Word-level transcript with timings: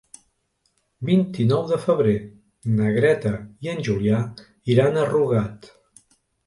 El 1.01 1.09
vint-i-nou 1.09 1.61
de 1.73 1.77
febrer 1.83 2.15
na 2.81 2.89
Greta 2.99 3.35
i 3.67 3.73
en 3.77 3.87
Julià 3.91 4.27
iran 4.79 5.01
a 5.01 5.07
Rugat. 5.15 5.75